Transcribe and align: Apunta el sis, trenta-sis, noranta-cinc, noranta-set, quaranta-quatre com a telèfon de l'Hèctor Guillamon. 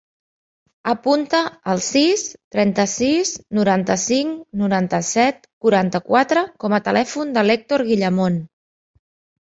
Apunta 0.93 1.41
el 1.73 1.83
sis, 1.87 2.23
trenta-sis, 2.55 3.35
noranta-cinc, 3.59 4.35
noranta-set, 4.65 5.49
quaranta-quatre 5.67 6.47
com 6.65 6.79
a 6.81 6.85
telèfon 6.93 7.39
de 7.41 7.49
l'Hèctor 7.49 7.89
Guillamon. 7.93 8.45